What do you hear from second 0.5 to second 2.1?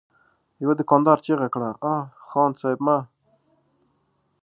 يوه دوکاندار چيغه کړه: اه!